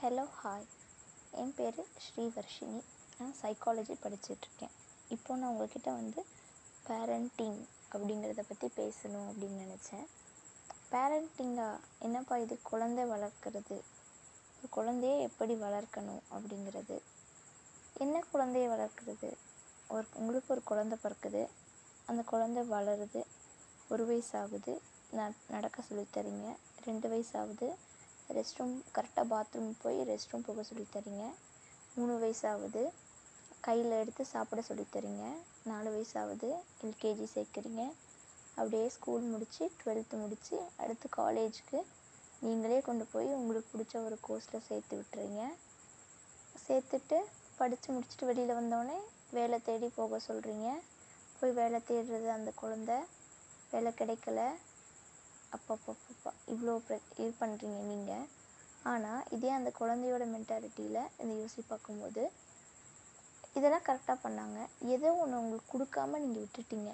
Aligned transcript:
Hello 0.00 0.24
hi 0.42 0.64
என் 1.30 1.52
பேர் 1.56 1.78
ஸ்ரீவர்ஷினி. 2.04 2.80
நான் 3.18 3.34
psychology 3.42 3.94
படிச்சிட்ருக்கேன். 4.02 4.72
இப்போ 5.08 5.36
நான் 5.36 5.52
உங்கள்கிட்ட 5.52 5.84
வந்து 5.84 6.24
பேரண்டிங் 6.88 7.60
அப்படிங்கிறத 7.92 8.42
பற்றி 8.48 8.70
பேசணும் 8.76 9.28
அப்படின்னு 9.30 9.58
நினச்சேன். 9.64 10.04
பேரண்டிங்கா 10.90 11.68
என்னப்பா 11.98 12.36
இது 12.36 12.58
குழந்தை 12.62 13.04
வளர்க்குறது? 13.04 13.78
ஒரு 14.58 14.68
குழந்தைய 14.76 15.20
எப்படி 15.20 15.54
வளர்க்கணும் 15.54 16.22
அப்படிங்கிறது. 16.30 16.98
என்ன 17.94 18.22
குழந்தைய 18.32 18.68
வளர்க்குறது? 18.74 19.32
ஒரு 19.88 20.06
உங்களுக்கு 20.14 20.54
ஒரு 20.54 20.62
குழந்தை 20.62 20.98
பிறக்குது. 21.02 21.48
அந்த 22.06 22.22
குழந்தை 22.22 22.64
வளருது. 22.68 23.24
ஒரு 23.88 24.06
வயசு 24.06 24.38
ஆகுது 24.38 24.80
ந 25.12 25.32
நடக்க 25.48 25.82
சொல்லித்தரீங்க 25.90 26.56
ரெண்டு 26.84 27.08
வயசு 27.08 27.38
ஆகுது 27.38 27.76
ரெஸ்ட் 28.34 28.58
ரூம் 28.58 28.74
கரெக்டாக 28.96 29.26
பாத்ரூம் 29.32 29.72
போய் 29.82 29.98
ரெஸ்ட் 30.10 30.32
ரூம் 30.32 30.46
போக 30.48 30.64
சொல்லித்தரீங்க 30.70 31.24
மூணு 31.94 32.14
வயசாகுது 32.22 32.82
கையில் 33.60 33.98
எடுத்து 34.00 34.24
சாப்பிட 34.24 34.62
சொல்லித்தரீங்க 34.68 35.24
நாலு 35.64 35.88
வயசாகுது 35.94 36.48
எல்கேஜி 36.84 37.26
சேர்க்குறீங்க. 37.34 37.84
அப்படியே 38.54 38.88
ஸ்கூல் 38.88 39.24
முடித்து 39.32 39.64
டுவெல்த்து 39.80 40.16
முடித்து 40.22 40.56
அடுத்து 40.76 41.06
காலேஜுக்கு 41.16 41.80
நீங்களே 42.40 42.80
கொண்டு 42.80 43.04
போய் 43.12 43.28
உங்களுக்கு 43.34 43.70
பிடிச்ச 43.72 44.04
ஒரு 44.04 44.16
கோர்ஸில் 44.28 44.66
சேர்த்து 44.68 44.94
விட்டுறீங்க. 44.98 45.42
சேர்த்துட்டு 46.66 47.18
படித்து 47.58 47.88
முடிச்சுட்டு 47.94 48.24
வெளியில் 48.24 48.58
வந்தோடனே 48.60 48.98
வேலை 49.30 49.58
தேடி 49.62 49.88
போக 49.88 50.20
சொல்கிறீங்க 50.28 50.68
போய் 51.40 51.52
வேலை 51.52 51.80
தேடுறது 51.88 52.28
அந்த 52.28 52.52
குழந்த. 52.62 52.92
வேலை 53.70 53.92
கிடைக்கல. 53.92 54.40
அப்பப்பப்பா 55.56 56.32
இவ்வளோ 56.52 56.74
ப்ர 56.86 56.94
இது 57.20 57.30
பண்ணுறீங்க 57.40 57.80
நீங்கள் 57.92 58.26
ஆனால் 58.84 59.26
இதே 59.36 59.50
அந்த 59.58 59.70
குழந்தையோட 59.78 60.24
மென்டாலிட்டியில் 60.34 61.00
இந்த 61.20 61.32
யோசி 61.40 61.62
பார்க்கும்போது 61.68 62.22
இதெல்லாம் 63.56 63.86
கரெக்டாக 63.88 64.18
பண்ணாங்க. 64.24 64.58
எதோ 64.94 65.10
ஒன்று 65.22 65.40
உங்களுக்கு 65.42 65.72
கொடுக்காம 65.74 66.18
நீங்கள் 66.24 66.42
விட்டுட்டீங்க. 66.44 66.90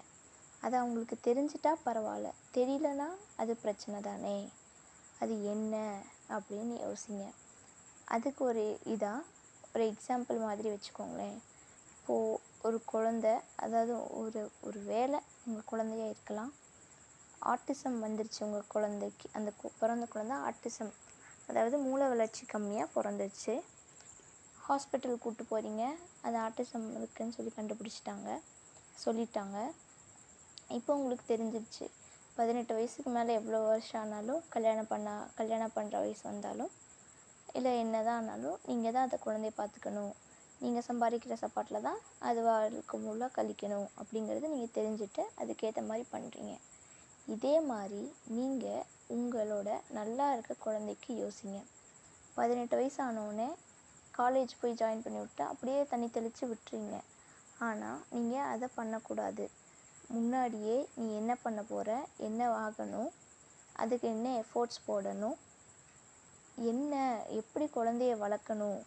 அது 0.63 0.75
அவங்களுக்கு 0.81 1.17
தெரிஞ்சிட்டா 1.29 1.73
பரவாயில்ல. 1.87 2.29
தெரியலனா 2.57 3.09
அது 3.37 3.53
பிரச்சனை 3.57 4.01
தானே. 4.01 4.37
அது 5.21 5.35
என்ன 5.55 5.75
அப்படின்னு 6.37 6.75
யோசிங்க. 6.85 7.25
அதுக்கு 8.15 8.43
ஒரு 8.51 8.65
இதாக 8.95 9.29
ஒரு 9.75 9.85
எக்ஸாம்பிள் 9.93 10.39
மாதிரி 10.47 10.69
வச்சுக்கோங்களேன். 10.73 11.37
இப்போது 11.97 12.39
ஒரு 12.67 12.79
குழந்த 12.93 13.27
அதாவது 13.57 13.95
ஒரு 14.21 14.41
ஒரு 14.69 14.81
வேலை 14.91 15.19
உங்கள் 15.47 15.71
குழந்தையாக 15.73 16.13
இருக்கலாம். 16.15 16.53
ஆட்டிசம் 17.45 18.03
வந்துருச்சு 18.03 18.41
உங்கள் 18.41 18.67
குழந்தைக்கு. 18.69 19.31
அந்த 19.33 19.53
கு- 19.63 19.71
பிறந்த 19.79 20.07
குழந்தை 20.07 20.37
ஆட்டிசம் 20.37 20.93
அதாவது 21.47 21.79
மூளை 21.79 22.09
வளர்ச்சி 22.09 22.47
கம்மியாக 22.53 22.89
பிறந்துருச்சு. 22.95 23.63
ஹாஸ்பிட்டல் 24.69 25.19
கூப்பிட்டு 25.19 25.45
போகிறீங்க 25.53 25.89
அது 26.23 26.39
ஆட்டிசம் 26.39 26.97
இருக்குன்னு 26.97 27.33
சொல்லி 27.33 27.53
கண்டுபிடிச்சிட்டாங்க. 27.57 28.41
சொல்லிட்டாங்க. 29.05 29.73
இப்போ 30.69 30.95
உங்களுக்கு 30.95 31.37
தெரிஞ்சிருச்சு. 31.37 31.91
பதினெட்டு 32.35 32.75
வயசுக்கு 32.75 33.11
மேலே 33.11 33.35
எவ்வளோ 33.35 33.61
வருஷம் 33.61 34.01
ஆனாலும் 34.01 34.43
கல்யாணம் 34.49 34.87
பண்ண 34.87 35.29
கல்யாணம் 35.35 35.71
பண்ணுற 35.77 35.91
வயசு 35.91 36.21
வந்தாலும் 36.23 36.71
இல்லை 37.53 37.79
என்ன 37.79 38.03
தான் 38.03 38.23
ஆனாலும் 38.23 38.59
நீங்கள் 38.65 38.93
தான் 38.93 39.03
அந்த 39.03 39.19
குழந்தைய 39.25 39.61
பார்த்துக்கணும். 39.61 40.13
நீங்கள் 40.59 40.83
சம்பாதிக்கிற 40.87 41.35
சாப்பாட்டில் 41.35 41.81
தான் 41.81 41.99
அது 42.19 42.43
வாழ்க்கை 42.43 43.01
முழுக்க 43.01 43.43
கழிக்கணும் 43.43 43.89
அப்படிங்கிறது 43.99 44.49
நீங்கள் 44.49 44.75
தெரிஞ்சுட்டு 44.75 45.23
அதுக்கேற்ற 45.39 45.87
மாதிரி 45.87 46.07
பண்ணுறீங்க 46.13 46.59
இதே 47.29 47.61
மாதிரி 47.61 48.03
நீங்கள் 48.37 48.87
உங்களோட 49.11 49.69
நல்லா 49.91 50.33
இருக்க 50.33 50.55
குழந்தைக்கு 50.65 51.11
யோசிங்க. 51.15 51.59
பதினெட்டு 52.35 52.77
வயசு 52.77 53.03
ஆனோடனே 53.05 53.49
காலேஜ் 54.19 54.53
போய் 54.61 54.79
ஜாயின் 54.81 55.05
பண்ணி 55.05 55.19
விட்டு 55.19 55.45
அப்படியே 55.45 55.85
தண்ணி 55.85 56.09
தெளித்து 56.11 56.47
விட்டுறீங்க 56.47 56.97
ஆனால் 57.59 58.01
நீங்கள் 58.11 58.49
அதை 58.53 58.69
பண்ணக்கூடாது. 58.75 59.51
முன்னாடியே 60.09 60.89
நீ 60.97 61.15
என்ன 61.17 61.35
பண்ண 61.35 61.63
போகிற 61.63 61.91
என்ன 62.17 62.49
ஆகணும்? 62.67 63.11
அதுக்கு 63.73 64.09
என்ன 64.09 64.45
எஃபோர்ட்ஸ் 64.45 64.81
போடணும்? 64.89 65.37
என்ன 66.57 67.23
எப்படி 67.29 67.69
குழந்தைய 67.77 68.15
வளர்க்கணும்? 68.25 68.81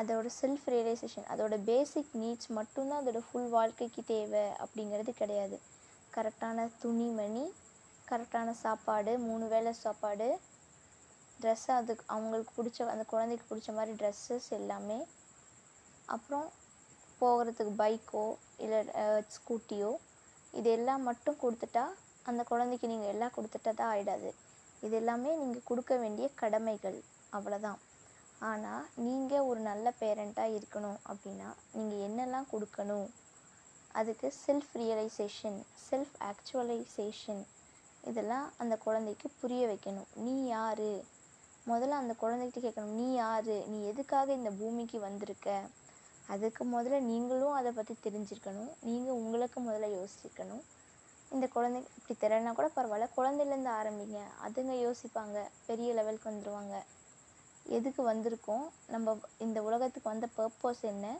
அதோட 0.00 0.26
செல்ஃப் 0.40 0.66
ரியலைசேஷன் 0.74 1.30
அதோட 1.32 1.64
பேசிக் 1.64 2.12
நீட்ஸ் 2.14 2.50
மட்டும்தான் 2.58 3.00
அதோட 3.02 3.22
ஃபுல் 3.28 3.48
வாழ்க்கைக்கு 3.48 4.04
தேவை 4.04 4.44
அப்படிங்கிறது 4.64 5.10
கிடையாது. 5.10 5.60
கரெக்டான 6.16 6.64
துணிமணி 6.82 7.44
கரெக்டான 8.10 8.48
சாப்பாடு 8.64 9.12
மூணு 9.28 9.44
வேளை 9.52 9.72
சாப்பாடு 9.84 10.28
ட்ரெஸ்ஸு 11.42 11.70
அதுக்கு 11.76 12.04
அவங்களுக்கு 12.14 12.52
பிடிச்ச 12.56 12.88
அந்த 12.94 13.04
குழந்தைக்கு 13.12 13.46
பிடிச்ச 13.50 13.70
மாதிரி 13.76 13.92
ட்ரெஸ்ஸஸ் 14.00 14.48
எல்லாமே. 14.58 14.98
அப்புறம் 16.14 16.46
போகிறதுக்கு 17.20 17.72
பைக்கோ 17.82 18.24
இல்லை 18.64 18.80
ஸ்கூட்டியோ 19.36 19.90
இது 20.58 20.68
எல்லாம் 20.78 21.06
மட்டும் 21.08 21.40
கொடுத்துட்டா 21.42 21.84
அந்த 22.30 22.42
குழந்தைக்கு 22.50 22.92
நீங்கள் 22.92 23.12
எல்லாம் 23.14 23.34
கொடுத்துட்டா 23.36 23.72
தான் 23.80 23.92
ஆகிடாது 23.94 24.30
இது 24.86 24.94
எல்லாமே 25.00 25.30
நீங்கள் 25.40 25.68
கொடுக்க 25.70 25.92
வேண்டிய 26.02 26.26
கடமைகள். 26.42 26.98
அவ்வளோதான் 27.36 27.80
ஆனால் 28.50 28.84
நீங்கள் 29.06 29.46
ஒரு 29.50 29.60
நல்ல 29.70 29.86
பேரண்ட்டாக 30.00 30.54
இருக்கணும் 30.58 31.00
அப்படின்னா 31.10 31.48
நீங்கள் 31.76 32.04
என்னெல்லாம் 32.08 32.48
கொடுக்கணும்? 32.52 33.08
அதுக்கு 33.92 34.32
செல்ஃப் 34.46 34.74
ரியலைசேஷன் 34.74 35.58
செல்ஃப் 35.90 36.14
ஆக்சுவலைசேஷன் 36.20 37.42
இதெல்லாம் 38.04 38.52
அந்த 38.56 38.76
குழந்தைக்கு 38.76 39.30
புரிய 39.40 39.66
வைக்கணும். 39.66 40.06
நீ 40.14 40.46
யார்? 40.46 40.88
முதல்ல 41.66 41.88
அந்த 41.88 42.14
குழந்தைகிட்ட 42.22 42.60
கேட்கணும். 42.60 42.94
நீ 43.00 43.12
யார்? 43.12 43.44
நீ 43.44 43.86
எதுக்காக 43.86 44.32
இந்த 44.32 44.50
பூமிக்கு 44.50 45.00
வந்திருக்க? 45.00 45.62
அதுக்கு 46.26 46.64
முதல்ல 46.64 47.00
நீங்களும் 47.00 47.52
அதை 47.52 47.72
பற்றி 47.72 47.94
தெரிஞ்சிருக்கணும். 48.02 48.72
நீங்கள் 48.80 49.14
உங்களுக்கு 49.14 49.60
முதல்ல 49.60 49.98
யோசிக்கணும் 49.98 50.62
இந்த 51.30 51.46
குழந்தை 51.46 51.84
இப்படி 51.98 52.34
தெரியலனா 52.34 52.52
கூட 52.52 52.70
பரவாயில்ல. 52.76 53.08
குழந்தையிலேருந்து 53.16 53.70
ஆரம்பிங்க. 53.80 54.18
அதுங்க 54.44 54.74
யோசிப்பாங்க. 54.86 55.48
பெரிய 55.66 55.92
லெவலுக்கு 55.92 56.30
வந்துடுவாங்க 56.30 56.82
எதுக்கு 57.64 58.12
வந்திருக்கோம்? 58.12 58.68
நம்ம 58.86 59.18
இந்த 59.38 59.62
உலகத்துக்கு 59.62 60.10
வந்த 60.10 60.28
பர்பஸ் 60.36 60.80
என்ன? 60.80 61.18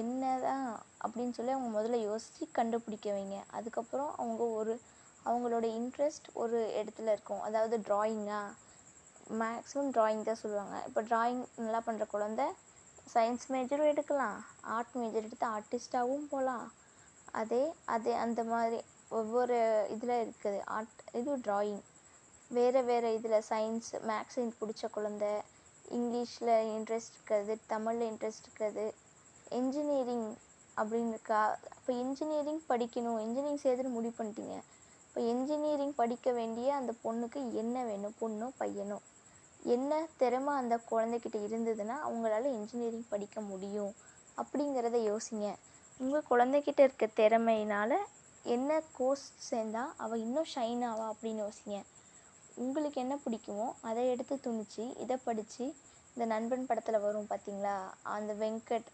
என்னதான் 0.00 0.66
அப்படின்னு 1.04 1.36
சொல்லி 1.36 1.52
அவங்க 1.56 1.70
முதல்ல 1.76 1.98
யோசித்து 2.02 2.44
கண்டுபிடிக்க 2.58 3.08
வைங்க 3.16 3.38
அதுக்கப்புறம் 3.58 4.10
அவங்க 4.16 4.42
ஒரு 4.60 4.74
அவங்களோட 5.26 5.66
இன்ட்ரெஸ்ட் 5.78 6.28
ஒரு 6.42 6.58
இடத்துல 6.80 7.12
இருக்கும். 7.14 7.42
அதாவது 7.48 7.76
ட்ராயிங்கா 7.88 8.40
மேக்ஸிமம் 9.40 9.90
ட்ராயிங் 9.96 10.22
தான் 10.28 10.42
சொல்லுவாங்க. 10.42 10.76
இப்போ 10.88 11.00
ட்ராயிங் 11.02 11.42
நல்லா 11.64 11.80
பண்ணுற 11.86 12.06
குழந்த 12.14 12.44
சயின்ஸ் 13.14 13.46
மேஜரும் 13.52 13.90
எடுக்கலாம். 13.92 14.38
ஆர்ட் 14.76 14.96
மேஜர் 15.00 15.26
எடுத்து 15.28 15.46
ஆர்டிஸ்டாகவும் 15.56 16.30
போகலாம் 16.32 16.66
அதே 17.40 17.62
அதே 17.94 18.14
அந்த 18.24 18.40
மாதிரி 18.44 18.78
ஒவ்வொரு 19.18 19.58
இதில் 19.94 20.16
இருக்குது. 20.24 20.60
ஆர்ட் 20.76 21.02
இது 21.20 21.36
ட்ராயிங் 21.46 21.80
வேறு 22.50 22.80
வேறு 22.82 23.08
இதில் 23.18 23.46
சயின்ஸ் 23.50 23.90
மேக்ஸ் 24.10 24.38
எனக்கு 24.40 24.60
பிடிச்ச 24.62 24.84
குழந்த 24.96 25.26
இங்கிலீஷில் 25.98 26.54
இன்ட்ரெஸ்ட் 26.76 27.14
இருக்கிறது 27.14 27.54
தமிழில் 27.66 28.08
இன்ட்ரெஸ்ட் 28.10 28.44
இருக்கிறது 28.46 28.84
என்ஜினியரிங் 29.50 30.28
அப்படின்னு 30.76 31.08
இருக்கா 31.08 31.58
இப்போ 31.76 31.92
இன்ஜினியரிங் 31.92 32.60
படிக்கணும். 32.68 33.18
இன்ஜினியரிங் 33.18 33.62
சேர்த்துட்டு 33.62 33.88
முடிவு 33.88 34.14
பண்ணிட்டீங்க. 34.18 34.56
இப்போ 35.06 35.20
என்ஜினியரிங் 35.20 35.94
படிக்க 35.94 36.32
வேண்டிய 36.32 36.74
அந்த 36.74 36.92
பொண்ணுக்கு 37.04 37.52
என்ன 37.52 37.84
வேணும்? 37.84 38.14
பொண்ணோ 38.20 38.48
பையனோ? 38.60 38.98
என்ன 39.64 40.06
திறமை 40.16 40.54
அந்த 40.54 40.78
குழந்தைகிட்ட 40.90 41.38
இருந்ததுன்னா 41.48 41.96
அவங்களால 42.06 42.44
இன்ஜினியரிங் 42.44 43.08
படிக்க 43.08 43.40
முடியும். 43.40 43.94
அப்படிங்கிறத 44.36 44.98
யோசிங்க. 45.10 45.48
உங்கள் 45.98 46.28
குழந்தைகிட்ட 46.30 46.80
இருக்க 46.80 47.06
திறமையினால 47.06 47.96
என்ன 48.42 48.80
கோர்ஸ் 48.92 49.26
சேர்ந்தா 49.50 49.82
அவள் 49.96 50.18
இன்னும் 50.18 50.50
ஷைன் 50.54 50.84
ஆவா 50.90 51.06
அப்படின்னு 51.12 51.42
யோசிங்க. 51.46 51.78
உங்களுக்கு 52.54 53.00
என்ன 53.00 53.14
பிடிக்குமோ 53.24 53.66
அதை 53.80 54.08
எடுத்து 54.08 54.34
துணிச்சு 54.36 54.84
இதை 55.00 55.16
படித்து 55.24 55.64
இந்த 56.14 56.24
நண்பன் 56.24 56.66
படத்தில் 56.66 57.00
வரும் 57.00 57.28
பார்த்தீங்களா 57.30 57.74
அந்த 58.02 58.32
வெங்கட் 58.34 58.88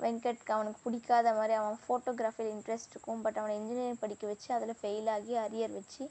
வெங்கட்க்கு 0.00 0.52
அவனுக்கு 0.56 0.80
பிடிக்காத 0.84 1.28
மாதிரி 1.38 1.54
அவன் 1.60 1.78
ஃபோட்டோகிராஃபியில் 1.84 2.52
இன்ட்ரெஸ்ட் 2.54 2.92
இருக்கும். 2.94 3.22
பட் 3.24 3.38
அவனை 3.40 3.54
இன்ஜினியரிங் 3.60 4.02
படிக்க 4.02 4.24
வச்சு 4.30 4.48
அதில் 4.56 4.78
ஃபெயில் 4.80 5.10
ஆகி 5.14 5.34
அரியர் 5.44 5.76
வச்சு 5.78 6.04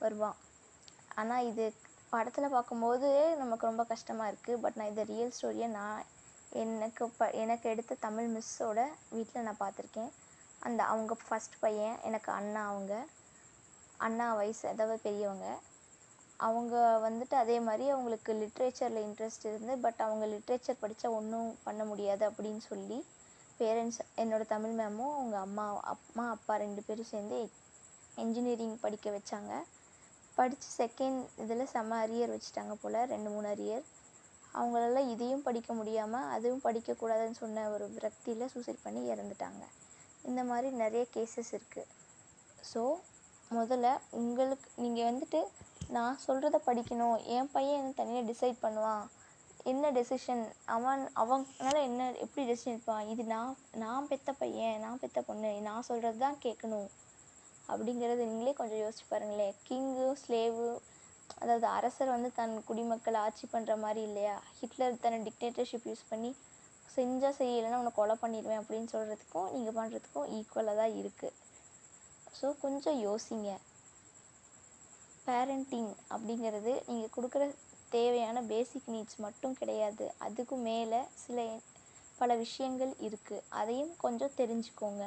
வருவான். 0.00 0.38
ஆனால் 1.20 1.46
இது 1.50 1.64
படத்தில் 2.12 2.54
பார்க்கும்போது 2.56 3.08
நமக்கு 3.42 3.68
ரொம்ப 3.70 3.82
கஷ்டமாக 3.92 4.30
இருக்குது 4.30 4.60
பட் 4.64 4.78
நான் 4.78 4.90
இதை 4.92 5.04
ரியல் 5.12 5.34
ஸ்டோரியை 5.36 5.68
நான் 5.78 6.00
எனக்கு 6.62 7.04
ப 7.18 7.26
எனக்கு 7.42 7.66
எடுத்த 7.72 7.98
தமிழ் 8.06 8.28
மிஸ்ஸோட 8.34 8.80
வீட்டில் 9.16 9.46
நான் 9.48 9.62
பார்த்துருக்கேன். 9.64 10.10
அந்த 10.60 10.80
அவங்க 10.92 11.14
ஃபஸ்ட் 11.24 11.56
பையன் 11.64 11.96
எனக்கு 12.08 12.30
அண்ணா 12.38 12.62
அவங்க. 12.70 12.94
அண்ணா 14.00 14.26
வயசு 14.40 14.64
அதாவது 14.72 15.04
பெரியவங்க. 15.06 15.46
அவங்க 16.40 16.74
வந்துட்டு 17.06 17.34
அதே 17.42 17.56
மாதிரி 17.66 17.86
அவங்களுக்கு 17.94 18.32
லிட்ரேச்சரில் 18.42 19.04
இன்ட்ரெஸ்ட் 19.06 19.46
இருந்து 19.50 19.74
பட் 19.84 20.00
அவங்க 20.06 20.26
லிட்ரேச்சர் 20.26 20.82
படித்தா 20.82 21.08
ஒன்றும் 21.18 21.50
பண்ண 21.66 21.82
முடியாது 21.90 22.24
அப்படின்னு 22.30 22.62
சொல்லி 22.70 22.98
பேரண்ட்ஸ் 23.60 24.00
என்னோட 24.22 24.42
தமிழ் 24.54 24.74
மேமும் 24.80 25.14
அவங்க 25.16 25.36
அம்மா 25.46 25.64
அம்மா 25.92 26.24
அப்பா 26.36 26.54
ரெண்டு 26.64 26.82
பேரும் 26.86 27.10
சேர்ந்து 27.12 27.38
இன்ஜினியரிங் 28.22 28.76
படிக்க 28.84 29.08
வச்சாங்க. 29.16 29.52
படித்து 30.38 30.68
செகண்ட் 30.80 31.20
இதில் 31.42 31.70
செம்ம 31.72 31.98
அரியர் 32.04 32.34
வச்சுட்டாங்க 32.34 32.74
போல் 32.82 32.98
ரெண்டு 33.12 33.30
மூணு 33.34 33.48
அரியர் 33.54 33.84
அவங்களால 34.58 35.00
இதையும் 35.12 35.44
படிக்க 35.48 35.72
முடியாமல் 35.80 36.30
அதுவும் 36.34 36.64
படிக்கக்கூடாதுன்னு 36.66 37.40
சொன்ன 37.42 37.66
ஒரு 37.74 37.86
விரக்தியில் 37.96 38.50
சூசைட் 38.54 38.84
பண்ணி 38.84 39.02
இறந்துட்டாங்க. 39.12 39.62
இந்த 40.28 40.40
மாதிரி 40.50 40.68
நிறைய 40.82 41.02
கேசஸ் 41.14 41.52
இருக்குது 41.58 41.90
ஸோ 42.70 42.82
முதல்ல 43.58 43.88
உங்களுக்கு 44.20 44.68
நீங்கள் 44.82 45.08
வந்துட்டு 45.10 45.40
நான் 45.96 46.18
சொல்கிறத 46.26 46.56
படிக்கணும். 46.66 47.16
என் 47.36 47.50
பையன் 47.54 47.80
என்ன 47.80 47.94
தனியாக 48.00 48.28
டிசைட் 48.30 48.58
பண்ணுவான்? 48.64 49.04
என்ன 49.70 49.90
டெசிஷன் 49.96 50.42
அவன் 50.74 51.02
அவனால 51.20 51.76
என்ன 51.88 52.02
எப்படி 52.24 52.42
டெசிஷன் 52.50 52.74
எடுப்பான்? 52.74 53.08
இது 53.12 53.22
நான் 53.32 53.56
நான் 53.82 54.08
பெத்த 54.10 54.32
பையன் 54.40 54.80
நான் 54.84 55.00
பெத்த 55.02 55.20
பொண்ணு 55.28 55.50
நான் 55.68 55.86
சொல்கிறது 55.88 56.18
தான் 56.24 56.38
கேட்கணும். 56.44 56.88
அப்படிங்கிறது 57.72 58.22
நீங்களே 58.30 58.52
கொஞ்சம் 58.60 58.82
யோசிச்சு 58.84 59.04
பாருங்களேன். 59.10 59.54
கிங்கு 59.66 60.06
ஸ்லேவு 60.22 60.68
அதாவது 61.40 61.66
அரசர் 61.76 62.14
வந்து 62.14 62.30
தன் 62.38 62.54
குடிமக்களை 62.68 63.18
ஆட்சி 63.26 63.46
பண்ணுற 63.52 63.74
மாதிரி 63.84 64.00
இல்லையா? 64.08 64.36
ஹிட்லர் 64.60 65.00
தன்னை 65.04 65.18
டிக்டேட்டர்ஷிப் 65.26 65.88
யூஸ் 65.90 66.08
பண்ணி 66.12 66.30
செஞ்சால் 66.96 67.36
செய்யலைன்னா 67.40 67.80
உன்னை 67.80 67.92
கொலை 67.98 68.16
பண்ணிடுவேன் 68.22 68.60
அப்படின்னு 68.62 68.92
சொல்கிறதுக்கும் 68.94 69.50
நீங்கள் 69.56 69.76
பண்ணுறதுக்கும் 69.76 70.30
ஈக்குவலாக 70.36 70.76
தான் 70.80 70.96
இருக்குது 71.00 71.36
ஸோ 72.38 72.46
கொஞ்சம் 72.64 72.98
யோசிங்க. 73.06 73.50
பேரண்டிங் 75.26 75.92
அப்படிங்கிறது 76.14 76.72
நீங்கள் 76.88 77.14
கொடுக்குற 77.16 77.44
தேவையான 77.90 78.42
பேசிக் 78.52 78.88
நீட்ஸ் 78.88 79.18
மட்டும் 79.24 79.54
கிடையாது. 79.60 80.06
அதுக்கு 80.26 80.56
மேலே 80.68 81.00
சில 81.24 81.48
பல 82.20 82.34
விஷயங்கள் 82.34 82.92
இருக்குது 83.06 83.44
அதையும் 83.60 83.92
கொஞ்சம் 83.96 84.36
தெரிஞ்சுக்கோங்க. 84.36 85.04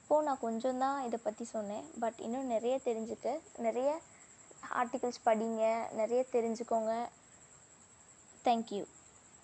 இப்போது 0.00 0.26
நான் 0.26 0.42
கொஞ்சம் 0.46 0.80
தான் 0.84 0.98
இதை 1.06 1.18
பற்றி 1.22 1.44
சொன்னேன். 1.44 1.84
பட் 2.00 2.18
இன்னும் 2.26 2.50
நிறைய 2.54 2.74
தெரிஞ்சுக்க 2.84 3.28
நிறைய 3.66 3.90
ஆர்டிகல்ஸ் 4.80 5.24
படிங்க 5.24 5.62
நிறைய 5.92 6.20
தெரிஞ்சுக்கோங்க. 6.32 6.94
தேங்க்யூ 8.44 8.82